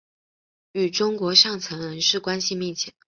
[0.71, 2.91] 与中国上层人士关系密切。